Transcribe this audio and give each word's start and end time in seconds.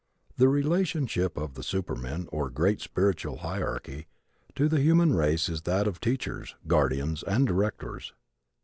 The 0.35 0.49
relationship 0.49 1.37
of 1.37 1.53
the 1.53 1.61
supermen, 1.61 2.27
or 2.31 2.49
great 2.49 2.81
spiritual 2.81 3.37
hierarchy, 3.37 4.07
to 4.55 4.67
the 4.67 4.79
human 4.81 5.13
race 5.13 5.47
is 5.47 5.61
that 5.61 5.85
of 5.87 5.99
teachers, 5.99 6.55
guardians 6.65 7.21
and 7.21 7.45
directors. 7.45 8.11